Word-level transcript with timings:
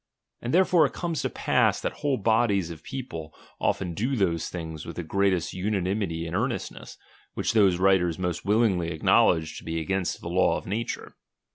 And 0.41 0.51
therefore 0.51 0.87
it 0.87 0.93
comes 0.93 1.21
to 1.21 1.29
pass, 1.29 1.79
that 1.79 1.91
whole 2.01 2.17
bodies 2.17 2.71
of 2.71 2.81
people 2.81 3.35
often 3.59 3.93
do 3.93 4.15
those 4.15 4.49
things 4.49 4.83
with 4.83 4.95
the 4.95 5.03
greatest 5.03 5.53
unanimity 5.53 6.25
and 6.25 6.35
earnestness, 6.35 6.97
which 7.35 7.53
those 7.53 7.77
writers 7.77 8.17
most 8.17 8.43
willingly 8.43 8.89
acknowledge 8.89 9.59
to 9.59 9.63
be 9.63 9.79
against 9.79 10.19
the 10.21 10.27
law 10.27 10.57
of 10.57 10.65
na 10.65 10.81
ture. 10.87 11.13